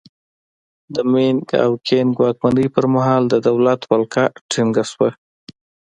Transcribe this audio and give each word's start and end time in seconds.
د 0.95 0.95
مینګ 1.11 1.43
او 1.65 1.71
کینګ 1.87 2.11
واکمنۍ 2.21 2.67
پرمهال 2.75 3.23
د 3.29 3.35
دولت 3.47 3.81
ولکه 3.91 4.23
ټینګه 4.51 4.83
شوه. 4.91 5.09